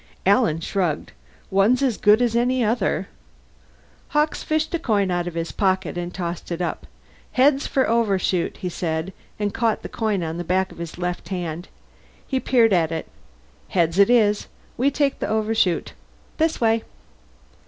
Alan 0.25 0.59
shrugged. 0.59 1.11
"One's 1.51 1.83
as 1.83 1.95
good 1.97 2.23
as 2.23 2.35
any 2.35 2.63
other." 2.63 3.07
Hawkes 4.07 4.41
fished 4.41 4.73
a 4.73 4.79
coin 4.79 5.11
out 5.11 5.27
of 5.27 5.35
his 5.35 5.51
pocket 5.51 5.95
and 5.95 6.11
tossed 6.11 6.51
it 6.51 6.59
up. 6.59 6.87
"Heads 7.33 7.67
for 7.67 7.87
Overshoot," 7.87 8.57
he 8.57 8.67
said, 8.67 9.13
and 9.37 9.53
caught 9.53 9.83
the 9.83 9.89
coin 9.89 10.23
on 10.23 10.37
the 10.37 10.43
back 10.43 10.71
of 10.71 10.79
his 10.79 10.97
left 10.97 11.29
hand. 11.29 11.67
He 12.25 12.39
peered 12.39 12.73
at 12.73 12.91
it. 12.91 13.09
"Heads 13.67 13.99
it 13.99 14.09
is. 14.09 14.47
We 14.75 14.89
take 14.89 15.19
the 15.19 15.27
Overshoot. 15.29 15.93
This 16.39 16.59
way." 16.59 16.83